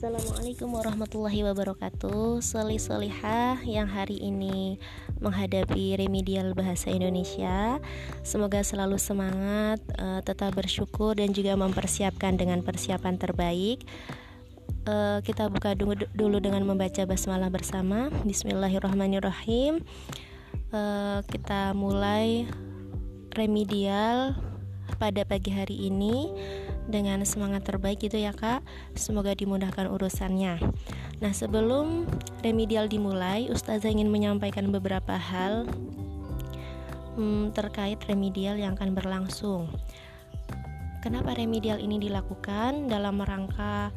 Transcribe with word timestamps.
Assalamualaikum 0.00 0.80
warahmatullahi 0.80 1.44
wabarakatuh. 1.44 2.40
Soli 2.40 2.80
solihah 2.80 3.60
yang 3.68 3.84
hari 3.84 4.16
ini 4.16 4.80
menghadapi 5.20 5.92
remedial 6.00 6.56
bahasa 6.56 6.88
Indonesia. 6.88 7.76
Semoga 8.24 8.64
selalu 8.64 8.96
semangat, 8.96 9.76
uh, 10.00 10.24
tetap 10.24 10.56
bersyukur 10.56 11.20
dan 11.20 11.36
juga 11.36 11.52
mempersiapkan 11.52 12.32
dengan 12.40 12.64
persiapan 12.64 13.20
terbaik. 13.20 13.84
Uh, 14.88 15.20
Kita 15.20 15.52
buka 15.52 15.76
dulu 15.76 16.40
dengan 16.40 16.64
membaca 16.64 17.04
basmalah 17.04 17.52
bersama. 17.52 18.08
Bismillahirrahmanirrahim. 18.24 19.84
Uh, 20.72 21.20
Kita 21.28 21.76
mulai 21.76 22.48
remedial 23.36 24.32
pada 24.96 25.28
pagi 25.28 25.52
hari 25.52 25.92
ini 25.92 26.32
dengan 26.90 27.22
semangat 27.24 27.64
terbaik 27.64 28.02
gitu 28.02 28.18
ya 28.18 28.34
kak. 28.34 28.60
Semoga 28.98 29.32
dimudahkan 29.32 29.86
urusannya. 29.88 30.58
Nah 31.22 31.32
sebelum 31.32 32.04
remedial 32.42 32.90
dimulai 32.90 33.48
Ustazah 33.48 33.88
ingin 33.88 34.10
menyampaikan 34.10 34.68
beberapa 34.74 35.14
hal 35.14 35.64
hmm, 37.14 37.54
terkait 37.56 38.02
remedial 38.10 38.58
yang 38.58 38.74
akan 38.74 38.92
berlangsung. 38.92 39.70
Kenapa 41.00 41.32
remedial 41.32 41.80
ini 41.80 41.96
dilakukan? 41.96 42.92
Dalam 42.92 43.24
rangka 43.24 43.88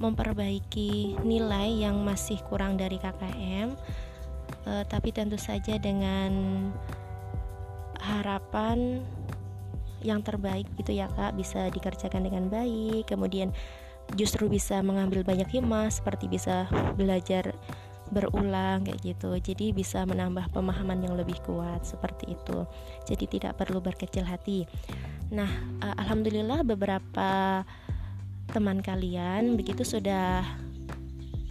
memperbaiki 0.00 1.20
nilai 1.24 1.84
yang 1.84 2.00
masih 2.00 2.40
kurang 2.48 2.80
dari 2.80 2.96
KKM 2.96 3.68
e, 3.68 4.72
eh, 4.72 4.84
tapi 4.88 5.12
tentu 5.12 5.36
saja 5.36 5.76
dengan 5.76 6.32
harapan 8.00 9.04
yang 10.04 10.20
terbaik 10.24 10.66
gitu 10.76 10.92
ya 10.96 11.08
kak. 11.12 11.36
Bisa 11.36 11.68
dikerjakan 11.72 12.26
dengan 12.26 12.48
baik 12.48 13.08
kemudian 13.08 13.52
justru 14.18 14.50
bisa 14.50 14.82
mengambil 14.82 15.22
banyak 15.22 15.46
hikmah 15.46 15.86
seperti 15.92 16.26
bisa 16.26 16.66
belajar 16.98 17.54
berulang 18.10 18.82
kayak 18.82 19.00
gitu. 19.06 19.30
Jadi 19.38 19.70
bisa 19.70 20.02
menambah 20.02 20.50
pemahaman 20.50 20.98
yang 21.06 21.14
lebih 21.14 21.38
kuat 21.46 21.86
seperti 21.86 22.34
itu. 22.34 22.66
Jadi 23.06 23.24
tidak 23.38 23.56
perlu 23.58 23.78
berkecil 23.78 24.26
hati. 24.26 24.66
Nah 25.30 25.48
uh, 25.80 25.94
alhamdulillah 25.94 26.66
beberapa 26.66 27.62
teman 28.50 28.82
kalian 28.82 29.54
begitu 29.54 29.86
sudah 29.86 30.42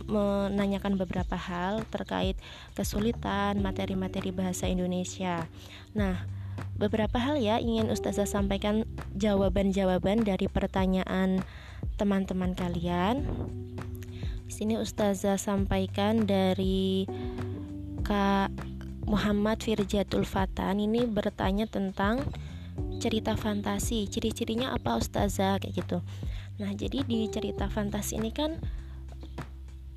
menanyakan 0.09 1.00
beberapa 1.00 1.38
hal 1.38 1.86
terkait 1.88 2.36
kesulitan 2.75 3.61
materi-materi 3.63 4.36
bahasa 4.36 4.67
Indonesia. 4.67 5.47
Nah 5.95 6.39
beberapa 6.80 7.20
hal 7.20 7.36
ya 7.38 7.60
ingin 7.60 7.92
Ustazah 7.92 8.24
sampaikan 8.24 8.88
jawaban-jawaban 9.20 10.24
dari 10.24 10.48
pertanyaan 10.48 11.44
teman-teman 12.00 12.56
kalian. 12.56 13.28
Di 14.48 14.54
sini 14.56 14.80
Ustazah 14.80 15.36
sampaikan 15.36 16.24
dari 16.24 17.04
Kak 18.08 18.50
Muhammad 19.06 19.60
Firjatul 19.60 20.24
Fatan 20.24 20.80
ini 20.80 21.04
bertanya 21.06 21.68
tentang 21.68 22.24
cerita 23.04 23.36
fantasi. 23.36 24.08
Ciri-cirinya 24.08 24.72
apa 24.72 24.98
Ustazah 24.98 25.60
kayak 25.60 25.84
gitu. 25.84 26.00
Nah, 26.64 26.72
jadi 26.76 27.04
di 27.04 27.28
cerita 27.28 27.68
fantasi 27.68 28.20
ini 28.20 28.32
kan 28.32 28.56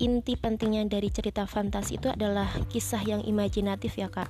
inti 0.03 0.35
pentingnya 0.35 0.83
dari 0.91 1.07
cerita 1.07 1.47
fantasi 1.47 1.95
itu 1.95 2.11
adalah 2.11 2.51
kisah 2.67 3.01
yang 3.07 3.21
imajinatif 3.23 3.95
ya, 3.95 4.11
Kak 4.11 4.27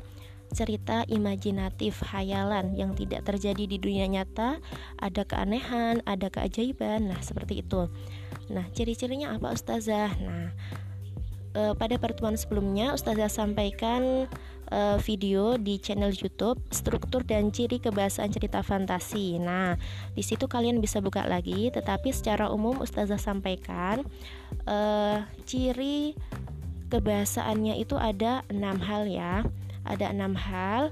cerita 0.54 1.04
imajinatif 1.10 2.00
hayalan 2.14 2.78
yang 2.78 2.94
tidak 2.94 3.26
terjadi 3.26 3.66
di 3.66 3.78
dunia 3.82 4.08
nyata, 4.08 4.62
ada 5.02 5.22
keanehan, 5.26 6.06
ada 6.06 6.30
keajaiban. 6.30 7.10
Nah, 7.12 7.20
seperti 7.20 7.66
itu. 7.66 7.90
Nah, 8.54 8.66
ciri-cirinya 8.72 9.34
apa 9.34 9.52
Ustazah? 9.52 10.14
Nah, 10.22 10.54
e, 11.54 11.62
pada 11.78 11.96
pertemuan 11.98 12.38
sebelumnya 12.38 12.94
Ustazah 12.94 13.30
sampaikan 13.30 14.30
e, 14.70 14.80
video 15.02 15.56
di 15.58 15.82
channel 15.82 16.14
YouTube 16.14 16.60
struktur 16.74 17.26
dan 17.26 17.54
ciri 17.54 17.82
kebahasaan 17.82 18.34
cerita 18.34 18.62
fantasi. 18.66 19.38
Nah, 19.42 19.78
di 20.14 20.24
situ 20.26 20.46
kalian 20.50 20.82
bisa 20.82 21.00
buka 21.00 21.26
lagi, 21.26 21.74
tetapi 21.74 22.14
secara 22.14 22.50
umum 22.54 22.82
Ustazah 22.82 23.22
sampaikan 23.22 24.06
e, 24.66 24.78
ciri 25.48 26.18
kebahasaannya 26.94 27.82
itu 27.82 27.98
ada 27.98 28.46
enam 28.54 28.78
hal 28.78 29.10
ya 29.10 29.42
ada 29.84 30.12
enam 30.12 30.36
hal 30.36 30.92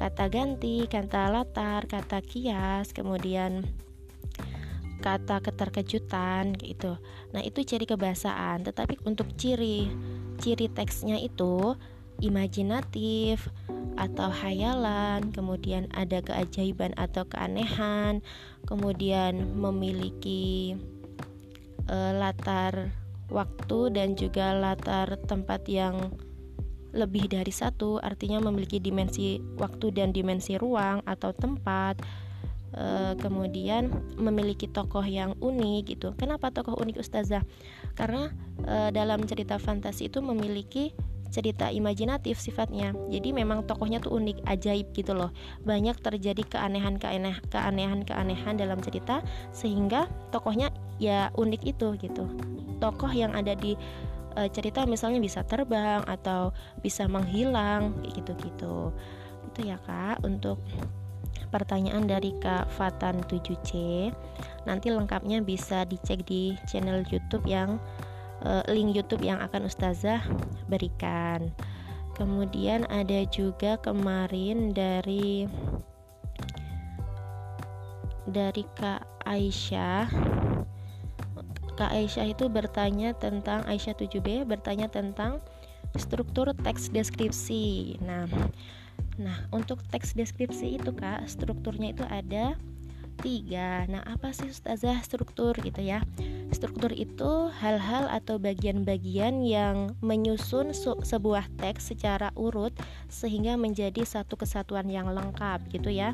kata 0.00 0.32
ganti, 0.32 0.88
kata 0.88 1.28
latar, 1.28 1.84
kata 1.84 2.24
kias, 2.24 2.96
kemudian 2.96 3.68
kata 5.04 5.44
keterkejutan 5.44 6.56
gitu. 6.56 6.96
Nah, 7.36 7.44
itu 7.44 7.64
ciri 7.64 7.84
kebahasaan. 7.84 8.64
Tetapi 8.64 9.04
untuk 9.04 9.28
ciri 9.36 9.92
ciri 10.40 10.72
teksnya 10.72 11.20
itu 11.20 11.76
imajinatif 12.24 13.48
atau 14.00 14.32
hayalan, 14.32 15.28
kemudian 15.32 15.88
ada 15.92 16.24
keajaiban 16.24 16.96
atau 16.96 17.28
keanehan, 17.28 18.24
kemudian 18.64 19.52
memiliki 19.56 20.76
e, 21.84 21.96
latar 22.16 22.92
waktu 23.28 23.92
dan 23.92 24.16
juga 24.16 24.56
latar 24.56 25.20
tempat 25.28 25.64
yang 25.68 26.12
lebih 26.90 27.30
dari 27.30 27.54
satu, 27.54 28.02
artinya 28.02 28.42
memiliki 28.42 28.82
dimensi 28.82 29.38
waktu 29.58 29.94
dan 29.94 30.10
dimensi 30.10 30.58
ruang 30.58 31.06
atau 31.06 31.30
tempat. 31.30 32.02
E, 32.70 33.18
kemudian 33.18 33.90
memiliki 34.14 34.70
tokoh 34.70 35.02
yang 35.02 35.34
unik 35.42 35.82
gitu. 35.90 36.14
Kenapa 36.14 36.54
tokoh 36.54 36.78
unik 36.78 37.02
Ustazah? 37.02 37.42
Karena 37.98 38.30
e, 38.62 38.94
dalam 38.94 39.26
cerita 39.26 39.58
fantasi 39.58 40.06
itu 40.06 40.22
memiliki 40.22 40.94
cerita 41.30 41.70
imajinatif 41.70 42.42
sifatnya. 42.42 42.92
Jadi 43.08 43.30
memang 43.30 43.64
tokohnya 43.64 44.02
tuh 44.02 44.18
unik, 44.18 44.44
ajaib 44.50 44.90
gitu 44.92 45.14
loh. 45.14 45.30
Banyak 45.62 46.02
terjadi 46.02 46.42
keanehan-keanehan 46.42 48.54
dalam 48.58 48.78
cerita 48.82 49.22
sehingga 49.54 50.10
tokohnya 50.34 50.74
ya 50.98 51.30
unik 51.38 51.62
itu 51.64 51.94
gitu. 52.02 52.26
Tokoh 52.82 53.14
yang 53.14 53.32
ada 53.38 53.54
di 53.54 53.78
e, 54.36 54.50
cerita 54.52 54.84
misalnya 54.84 55.18
bisa 55.22 55.40
terbang 55.46 56.02
atau 56.06 56.54
bisa 56.84 57.06
menghilang 57.06 57.96
kayak 58.02 58.22
gitu-gitu. 58.22 58.94
Itu 59.50 59.60
ya 59.64 59.78
kak. 59.82 60.22
Untuk 60.22 60.62
pertanyaan 61.50 62.06
dari 62.06 62.30
Kak 62.38 62.70
Fatan 62.70 63.26
7C 63.26 63.74
nanti 64.64 64.88
lengkapnya 64.94 65.42
bisa 65.42 65.82
dicek 65.82 66.22
di 66.24 66.54
channel 66.70 67.02
YouTube 67.10 67.44
yang 67.44 67.82
e, 68.46 68.62
link 68.70 68.94
YouTube 68.94 69.26
yang 69.26 69.42
akan 69.42 69.66
Ustazah 69.66 70.22
berikan. 70.70 71.50
Kemudian 72.14 72.84
ada 72.92 73.24
juga 73.32 73.80
kemarin 73.80 74.76
dari 74.76 75.48
dari 78.28 78.62
Kak 78.78 79.26
Aisyah 79.26 80.39
Kak 81.80 81.96
Aisyah 81.96 82.36
itu 82.36 82.52
bertanya 82.52 83.16
tentang 83.16 83.64
Aisyah 83.64 83.96
7B 83.96 84.44
bertanya 84.44 84.92
tentang 84.92 85.40
struktur 85.96 86.52
teks 86.52 86.92
deskripsi. 86.92 87.96
Nah, 88.04 88.28
nah 89.16 89.48
untuk 89.48 89.80
teks 89.88 90.12
deskripsi 90.12 90.76
itu 90.76 90.92
Kak, 90.92 91.24
strukturnya 91.24 91.96
itu 91.96 92.04
ada 92.04 92.52
tiga. 93.24 93.88
Nah, 93.88 94.04
apa 94.04 94.36
sih 94.36 94.52
Ustazah 94.52 95.00
struktur 95.00 95.56
gitu 95.56 95.80
ya? 95.80 96.04
Struktur 96.52 96.92
itu 96.92 97.48
hal-hal 97.48 98.12
atau 98.12 98.36
bagian-bagian 98.36 99.40
yang 99.40 99.96
menyusun 100.04 100.76
sebuah 101.00 101.48
teks 101.56 101.96
secara 101.96 102.28
urut 102.36 102.76
sehingga 103.08 103.56
menjadi 103.56 104.04
satu 104.04 104.36
kesatuan 104.36 104.84
yang 104.92 105.08
lengkap 105.08 105.64
gitu 105.72 105.88
ya 105.88 106.12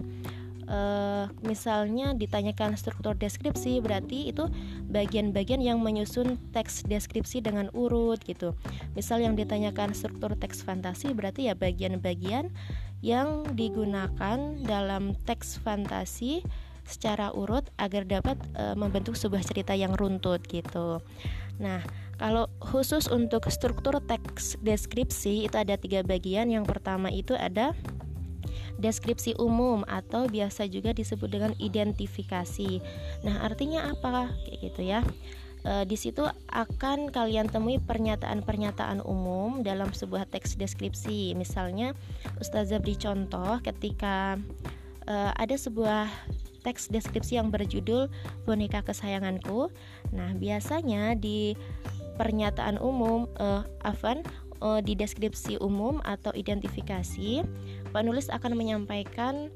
uh, 0.69 1.31
misalnya 1.43 2.15
ditanyakan 2.15 2.79
struktur 2.79 3.17
deskripsi 3.17 3.79
berarti 3.83 4.31
itu 4.31 4.47
bagian-bagian 4.91 5.63
yang 5.63 5.79
menyusun 5.83 6.39
teks 6.53 6.87
deskripsi 6.87 7.43
dengan 7.43 7.71
urut 7.73 8.23
gitu. 8.23 8.55
Misal 8.95 9.23
yang 9.23 9.35
ditanyakan 9.35 9.95
struktur 9.97 10.35
teks 10.39 10.63
fantasi 10.63 11.15
berarti 11.17 11.51
ya 11.51 11.55
bagian-bagian 11.57 12.51
yang 13.05 13.45
digunakan 13.55 14.39
dalam 14.65 15.15
teks 15.29 15.61
fantasi 15.61 16.43
secara 16.87 17.35
urut 17.35 17.67
agar 17.83 18.07
dapat 18.07 18.39
e, 18.55 18.79
membentuk 18.79 19.19
sebuah 19.19 19.43
cerita 19.43 19.75
yang 19.75 19.93
runtut 19.99 20.47
gitu. 20.47 21.03
Nah, 21.59 21.83
kalau 22.17 22.49
khusus 22.63 23.11
untuk 23.11 23.45
struktur 23.53 23.99
teks 24.01 24.57
deskripsi 24.65 25.45
itu 25.51 25.57
ada 25.59 25.77
tiga 25.77 26.01
bagian. 26.07 26.49
Yang 26.49 26.71
pertama 26.71 27.13
itu 27.13 27.37
ada 27.37 27.77
deskripsi 28.77 29.37
umum 29.41 29.83
atau 29.89 30.29
biasa 30.29 30.69
juga 30.69 30.93
disebut 30.93 31.29
dengan 31.29 31.53
identifikasi. 31.57 32.81
Nah, 33.25 33.45
artinya 33.45 33.93
apa? 33.93 34.33
Kayak 34.45 34.59
gitu 34.61 34.83
ya. 34.85 35.01
E, 35.65 35.73
di 35.89 35.97
situ 35.97 36.25
akan 36.53 37.09
kalian 37.09 37.49
temui 37.49 37.81
pernyataan-pernyataan 37.81 39.01
umum 39.05 39.65
dalam 39.65 39.93
sebuah 39.93 40.29
teks 40.29 40.61
deskripsi. 40.61 41.33
Misalnya, 41.35 41.97
Ustazah 42.39 42.81
beri 42.81 43.01
contoh 43.01 43.61
ketika 43.65 44.37
e, 45.09 45.15
ada 45.33 45.57
sebuah 45.57 46.09
teks 46.67 46.91
deskripsi 46.91 47.39
yang 47.39 47.55
berjudul 47.55 48.11
boneka 48.43 48.83
kesayanganku. 48.83 49.71
Nah, 50.11 50.35
biasanya 50.35 51.15
di 51.15 51.55
pernyataan 52.17 52.81
umum 52.81 53.29
uh, 53.39 53.63
Afan 53.85 54.25
uh, 54.61 54.81
di 54.81 54.97
deskripsi 54.97 55.61
umum 55.61 56.01
atau 56.05 56.33
identifikasi 56.37 57.45
penulis 57.91 58.29
akan 58.29 58.53
menyampaikan 58.57 59.49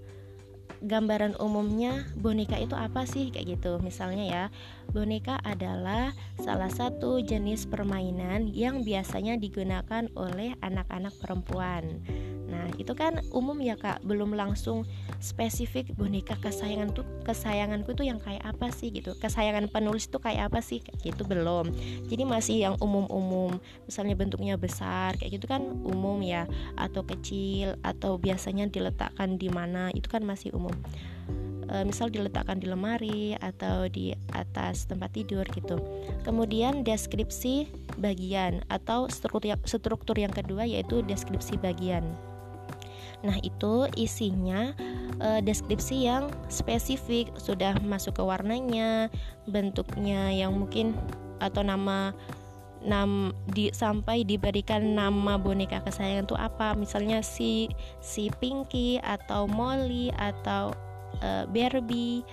gambaran 0.81 1.37
umumnya 1.37 2.09
boneka 2.17 2.57
itu 2.57 2.73
apa 2.73 3.05
sih? 3.05 3.29
kayak 3.29 3.61
gitu. 3.61 3.77
Misalnya 3.85 4.25
ya 4.25 4.45
boneka 4.91 5.37
adalah 5.45 6.17
salah 6.41 6.73
satu 6.73 7.21
jenis 7.21 7.69
permainan 7.69 8.49
yang 8.49 8.81
biasanya 8.81 9.37
digunakan 9.37 10.09
oleh 10.17 10.57
anak-anak 10.65 11.13
perempuan 11.21 12.01
Nah, 12.51 12.67
itu 12.77 12.93
kan 12.99 13.23
umum 13.31 13.55
ya 13.63 13.79
Kak, 13.79 14.03
belum 14.03 14.35
langsung 14.35 14.83
spesifik 15.23 15.95
boneka 15.95 16.35
kesayangan 16.43 16.91
tuh 16.91 17.07
kesayanganku 17.23 17.95
tuh 17.95 18.03
yang 18.03 18.19
kayak 18.19 18.43
apa 18.43 18.75
sih 18.75 18.91
gitu. 18.91 19.15
Kesayangan 19.15 19.71
penulis 19.71 20.11
tuh 20.11 20.19
kayak 20.19 20.51
apa 20.51 20.59
sih? 20.59 20.83
Kayak 20.83 21.15
gitu 21.15 21.23
belum. 21.31 21.71
Jadi 22.11 22.23
masih 22.27 22.57
yang 22.59 22.75
umum-umum. 22.83 23.63
Misalnya 23.87 24.19
bentuknya 24.19 24.59
besar 24.59 25.15
kayak 25.17 25.39
gitu 25.39 25.47
kan 25.47 25.63
umum 25.87 26.19
ya 26.27 26.51
atau 26.75 27.07
kecil 27.07 27.79
atau 27.87 28.19
biasanya 28.19 28.67
diletakkan 28.67 29.39
di 29.39 29.47
mana 29.47 29.95
itu 29.95 30.11
kan 30.11 30.27
masih 30.27 30.51
umum. 30.51 30.75
E, 31.71 31.87
misal 31.87 32.11
diletakkan 32.11 32.59
di 32.59 32.67
lemari 32.67 33.39
atau 33.39 33.87
di 33.87 34.11
atas 34.35 34.91
tempat 34.91 35.15
tidur 35.15 35.47
gitu. 35.55 35.79
Kemudian 36.27 36.83
deskripsi 36.83 37.71
bagian 38.03 38.67
atau 38.67 39.07
struktur 39.07 39.55
struktur 39.69 40.19
yang 40.19 40.35
kedua 40.35 40.67
yaitu 40.67 41.07
deskripsi 41.07 41.61
bagian. 41.63 42.03
Nah, 43.23 43.37
itu 43.43 43.87
isinya 43.95 44.73
e, 45.21 45.29
deskripsi 45.45 46.09
yang 46.09 46.33
spesifik, 46.49 47.33
sudah 47.37 47.77
masuk 47.85 48.19
ke 48.19 48.25
warnanya, 48.25 49.13
bentuknya 49.47 50.33
yang 50.33 50.57
mungkin 50.57 50.97
atau 51.41 51.65
nama 51.65 52.13
nam 52.81 53.37
di 53.53 53.69
sampai 53.77 54.25
diberikan 54.25 54.97
nama 54.97 55.37
boneka 55.37 55.85
kesayangan 55.85 56.25
itu 56.25 56.37
apa. 56.37 56.73
Misalnya 56.77 57.21
si 57.21 57.69
si 58.01 58.33
Pinky 58.41 58.97
atau 59.05 59.45
Molly 59.45 60.09
atau 60.17 60.73
e, 61.21 61.45
Barbie 61.49 62.25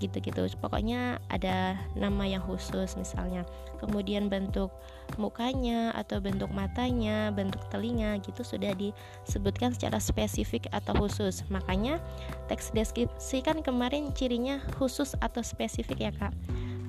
gitu-gitu 0.00 0.48
pokoknya 0.58 1.20
ada 1.28 1.76
nama 1.92 2.24
yang 2.24 2.40
khusus 2.40 2.96
misalnya 2.96 3.44
kemudian 3.78 4.32
bentuk 4.32 4.72
mukanya 5.20 5.92
atau 5.92 6.18
bentuk 6.18 6.48
matanya 6.50 7.28
bentuk 7.30 7.60
telinga 7.68 8.16
gitu 8.24 8.40
sudah 8.40 8.72
disebutkan 8.72 9.76
secara 9.76 10.00
spesifik 10.00 10.66
atau 10.72 10.96
khusus 10.96 11.44
makanya 11.52 12.00
teks 12.48 12.72
deskripsi 12.72 13.44
kan 13.44 13.60
kemarin 13.60 14.10
cirinya 14.16 14.58
khusus 14.80 15.12
atau 15.20 15.44
spesifik 15.44 16.08
ya 16.08 16.12
kak 16.16 16.32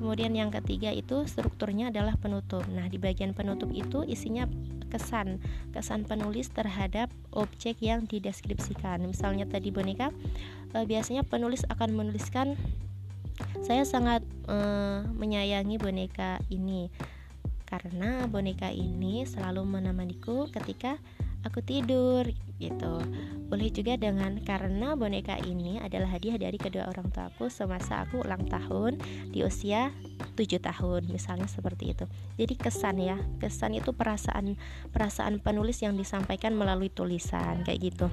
Kemudian 0.02 0.34
yang 0.34 0.50
ketiga 0.50 0.90
itu 0.90 1.30
strukturnya 1.30 1.94
adalah 1.94 2.18
penutup. 2.18 2.66
Nah, 2.74 2.90
di 2.90 2.98
bagian 2.98 3.38
penutup 3.38 3.70
itu 3.70 4.02
isinya 4.02 4.50
kesan, 4.90 5.38
kesan 5.78 6.10
penulis 6.10 6.50
terhadap 6.50 7.14
objek 7.38 7.78
yang 7.86 8.10
dideskripsikan. 8.10 9.06
Misalnya 9.06 9.46
tadi 9.46 9.70
boneka, 9.70 10.10
eh, 10.74 10.86
biasanya 10.90 11.22
penulis 11.22 11.62
akan 11.70 11.94
menuliskan 11.94 12.58
saya 13.62 13.84
sangat 13.86 14.26
uh, 14.50 15.06
menyayangi 15.16 15.78
boneka 15.78 16.42
ini 16.52 16.92
karena 17.72 18.28
boneka 18.28 18.68
ini 18.68 19.24
selalu 19.24 19.64
menemaniku 19.64 20.52
ketika 20.52 21.00
aku 21.48 21.64
tidur 21.64 22.28
gitu. 22.62 22.94
Boleh 23.50 23.70
juga 23.74 23.98
dengan 23.98 24.38
karena 24.46 24.94
boneka 24.94 25.40
ini 25.42 25.82
adalah 25.82 26.14
hadiah 26.14 26.38
dari 26.38 26.56
kedua 26.62 26.88
orang 26.88 27.10
tuaku 27.10 27.50
semasa 27.50 28.06
aku 28.06 28.22
ulang 28.22 28.46
tahun 28.46 29.02
di 29.34 29.42
usia 29.42 29.90
7 30.38 30.62
tahun 30.62 31.10
misalnya 31.10 31.50
seperti 31.50 31.98
itu. 31.98 32.06
Jadi 32.38 32.54
kesan 32.56 33.02
ya, 33.02 33.18
kesan 33.42 33.76
itu 33.76 33.92
perasaan 33.92 34.56
perasaan 34.94 35.42
penulis 35.42 35.82
yang 35.82 35.98
disampaikan 35.98 36.54
melalui 36.54 36.94
tulisan 36.94 37.66
kayak 37.66 37.92
gitu. 37.92 38.08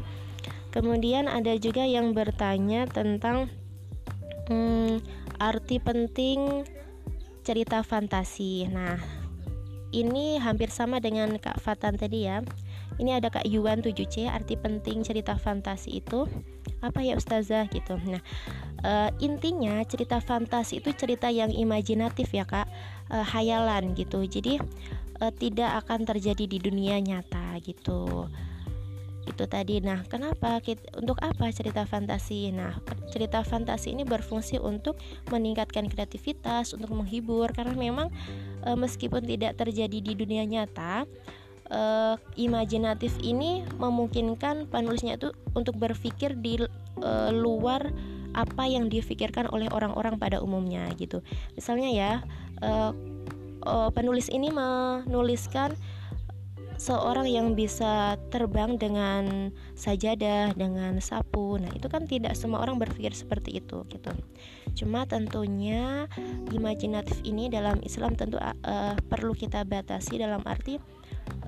Kemudian 0.73 1.29
ada 1.29 1.55
juga 1.57 1.85
yang 1.85 2.13
bertanya 2.13 2.85
tentang 2.89 3.53
hmm, 4.49 5.05
arti 5.39 5.79
penting 5.79 6.65
cerita 7.45 7.81
fantasi. 7.81 8.69
Nah, 8.69 9.01
ini 9.95 10.37
hampir 10.37 10.69
sama 10.69 11.01
dengan 11.01 11.37
Kak 11.41 11.61
Fatan 11.61 11.97
tadi 11.97 12.29
ya. 12.29 12.45
Ini 12.99 13.23
ada 13.23 13.31
Kak 13.31 13.47
Yuan 13.47 13.79
7C, 13.79 14.27
arti 14.27 14.59
penting 14.59 15.07
cerita 15.07 15.39
fantasi 15.39 16.03
itu 16.03 16.27
apa 16.83 16.99
ya 16.99 17.15
Ustazah 17.15 17.71
gitu. 17.71 17.95
Nah, 17.95 18.19
e, 18.83 18.93
intinya 19.23 19.79
cerita 19.87 20.19
fantasi 20.19 20.83
itu 20.83 20.91
cerita 20.99 21.31
yang 21.31 21.55
imajinatif 21.55 22.35
ya 22.35 22.43
Kak, 22.43 22.67
e, 23.07 23.17
hayalan 23.23 23.95
gitu. 23.95 24.27
Jadi 24.27 24.59
e, 25.23 25.25
tidak 25.39 25.87
akan 25.87 26.11
terjadi 26.11 26.45
di 26.51 26.59
dunia 26.59 26.99
nyata 26.99 27.63
gitu 27.63 28.27
itu 29.29 29.45
tadi. 29.45 29.85
Nah 29.85 30.03
kenapa 30.09 30.59
kita, 30.65 30.97
untuk 30.97 31.21
apa 31.21 31.53
cerita 31.53 31.85
fantasi? 31.85 32.49
Nah 32.51 32.81
cerita 33.13 33.45
fantasi 33.45 33.93
ini 33.93 34.09
berfungsi 34.09 34.57
untuk 34.57 34.97
meningkatkan 35.29 35.87
kreativitas 35.93 36.73
untuk 36.73 36.97
menghibur. 36.97 37.53
Karena 37.53 37.77
memang 37.77 38.09
e, 38.65 38.73
meskipun 38.73 39.29
tidak 39.29 39.61
terjadi 39.61 39.99
di 40.01 40.13
dunia 40.17 40.49
nyata 40.49 41.05
e, 41.69 41.81
imajinatif 42.41 43.13
ini 43.21 43.69
memungkinkan 43.77 44.73
penulisnya 44.73 45.21
itu 45.21 45.37
untuk 45.53 45.77
berpikir 45.77 46.35
di 46.41 46.65
e, 46.99 47.13
luar 47.37 47.93
apa 48.33 48.65
yang 48.69 48.93
difikirkan 48.93 49.49
oleh 49.53 49.69
orang-orang 49.73 50.17
pada 50.17 50.41
umumnya 50.41 50.89
gitu. 50.97 51.21
Misalnya 51.55 51.91
ya 51.93 52.13
e, 52.65 52.73
penulis 53.93 54.33
ini 54.33 54.49
menuliskan 54.49 55.77
seorang 56.79 57.27
yang 57.27 57.59
bisa 57.59 58.15
terbang 58.31 58.79
dengan 58.79 59.51
sajadah, 59.75 60.55
dengan 60.55 61.03
sapu. 61.03 61.59
Nah, 61.59 61.69
itu 61.75 61.91
kan 61.91 62.07
tidak 62.07 62.39
semua 62.39 62.63
orang 62.63 62.79
berpikir 62.79 63.11
seperti 63.11 63.59
itu 63.59 63.83
gitu. 63.91 64.15
Cuma 64.79 65.03
tentunya 65.05 66.07
imajinatif 66.55 67.19
ini 67.27 67.51
dalam 67.51 67.83
Islam 67.83 68.15
tentu 68.15 68.39
uh, 68.39 68.95
perlu 69.11 69.35
kita 69.35 69.67
batasi 69.67 70.23
dalam 70.23 70.41
arti 70.47 70.79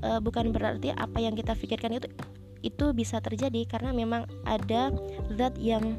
uh, 0.02 0.18
bukan 0.18 0.50
berarti 0.50 0.90
apa 0.90 1.22
yang 1.22 1.38
kita 1.38 1.54
pikirkan 1.54 1.94
itu 2.02 2.10
itu 2.60 2.92
bisa 2.92 3.22
terjadi 3.24 3.64
karena 3.64 3.94
memang 3.94 4.28
ada 4.44 4.92
zat 5.38 5.56
yang 5.56 5.96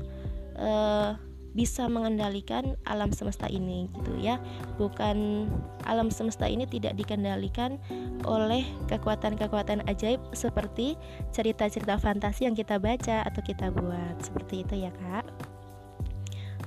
uh, 0.60 1.18
bisa 1.52 1.88
mengendalikan 1.92 2.80
alam 2.88 3.12
semesta 3.12 3.48
ini 3.52 3.92
gitu 4.00 4.14
ya. 4.20 4.40
Bukan 4.80 5.48
alam 5.84 6.08
semesta 6.08 6.48
ini 6.48 6.64
tidak 6.64 6.96
dikendalikan 6.96 7.76
oleh 8.24 8.64
kekuatan-kekuatan 8.88 9.84
ajaib 9.92 10.22
seperti 10.32 10.96
cerita-cerita 11.36 12.00
fantasi 12.00 12.48
yang 12.48 12.56
kita 12.56 12.80
baca 12.80 13.28
atau 13.28 13.42
kita 13.44 13.68
buat. 13.72 14.16
Seperti 14.24 14.64
itu 14.64 14.88
ya 14.88 14.92
kak. 14.96 15.28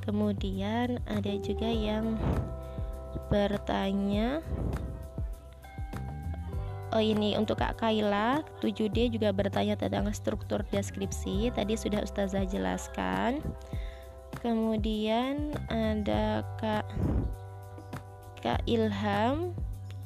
Kemudian 0.04 1.00
ada 1.08 1.32
juga 1.40 1.68
yang 1.68 2.20
bertanya 3.32 4.44
Oh 6.94 7.02
ini 7.02 7.34
untuk 7.34 7.58
Kak 7.58 7.82
Kaila. 7.82 8.46
7D 8.62 9.18
juga 9.18 9.34
bertanya 9.34 9.74
tentang 9.74 10.06
struktur 10.14 10.62
deskripsi. 10.70 11.50
Tadi 11.50 11.74
sudah 11.74 12.06
Ustazah 12.06 12.46
jelaskan 12.46 13.42
kemudian 14.44 15.56
ada 15.72 16.44
Kak 16.60 16.84
Kak 18.44 18.60
Ilham 18.68 19.56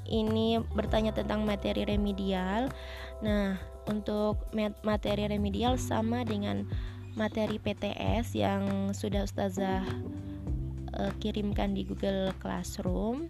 ini 0.07 0.63
bertanya 0.79 1.11
tentang 1.11 1.43
materi 1.43 1.83
remedial. 1.83 2.71
Nah, 3.19 3.59
untuk 3.91 4.39
materi 4.87 5.27
remedial 5.27 5.75
sama 5.75 6.23
dengan 6.23 6.63
materi 7.19 7.59
PTS 7.59 8.39
yang 8.39 8.95
sudah 8.95 9.27
Ustazah 9.27 9.83
uh, 10.95 11.13
kirimkan 11.19 11.75
di 11.75 11.83
Google 11.83 12.31
Classroom. 12.39 13.27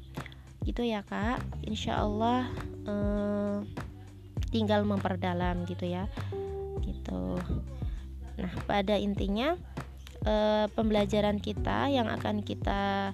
Gitu 0.61 0.85
ya, 0.85 1.01
Kak. 1.09 1.41
Insya 1.65 2.05
Allah 2.05 2.53
uh, 2.85 3.65
tinggal 4.53 4.85
memperdalam 4.85 5.65
gitu 5.65 5.89
ya. 5.89 6.05
Gitu. 6.85 7.41
Nah, 8.39 8.53
pada 8.69 9.01
intinya 9.01 9.57
e, 10.29 10.35
pembelajaran 10.77 11.41
kita 11.41 11.89
yang 11.89 12.13
akan 12.13 12.45
kita 12.45 13.13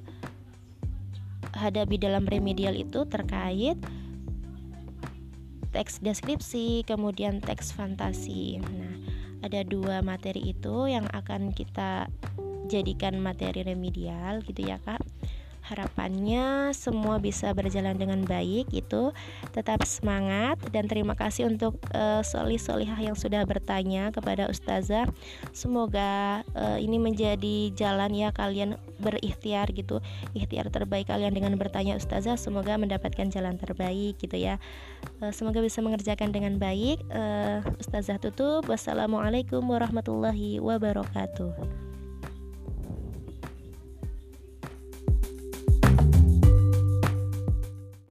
hadapi 1.54 1.96
dalam 2.02 2.26
remedial 2.26 2.74
itu 2.74 3.06
terkait 3.06 3.78
teks 5.70 6.02
deskripsi, 6.02 6.86
kemudian 6.86 7.42
teks 7.42 7.74
fantasi. 7.74 8.62
Nah, 8.62 8.94
ada 9.42 9.62
dua 9.66 10.02
materi 10.02 10.54
itu 10.54 10.86
yang 10.86 11.06
akan 11.10 11.50
kita 11.50 12.10
jadikan 12.70 13.18
materi 13.18 13.66
remedial 13.66 14.42
gitu 14.46 14.66
ya, 14.66 14.78
Kak. 14.82 15.02
Harapannya 15.64 16.76
semua 16.76 17.16
bisa 17.16 17.50
berjalan 17.56 17.96
dengan 17.96 18.20
baik 18.24 18.68
itu 18.70 19.16
tetap 19.56 19.80
semangat 19.88 20.60
dan 20.70 20.84
terima 20.84 21.16
kasih 21.16 21.48
untuk 21.48 21.80
uh, 21.96 22.20
solih 22.20 22.60
solihah 22.60 23.00
yang 23.00 23.16
sudah 23.16 23.48
bertanya 23.48 24.12
kepada 24.12 24.46
ustazah. 24.52 25.08
Semoga 25.56 26.44
uh, 26.52 26.76
ini 26.76 27.00
menjadi 27.00 27.72
jalan 27.72 28.12
ya 28.12 28.28
kalian 28.30 28.76
berikhtiar 29.00 29.72
gitu. 29.72 30.04
Ikhtiar 30.36 30.68
terbaik 30.68 31.08
kalian 31.08 31.32
dengan 31.32 31.56
bertanya 31.56 31.96
ustazah 31.96 32.36
semoga 32.36 32.76
mendapatkan 32.76 33.32
jalan 33.32 33.56
terbaik 33.56 34.20
gitu 34.20 34.36
ya. 34.36 34.60
Uh, 35.24 35.32
semoga 35.32 35.64
bisa 35.64 35.80
mengerjakan 35.80 36.28
dengan 36.28 36.60
baik. 36.60 37.00
Uh, 37.08 37.64
ustazah 37.80 38.20
tutup. 38.20 38.68
Wassalamualaikum 38.68 39.64
warahmatullahi 39.64 40.60
wabarakatuh 40.60 41.93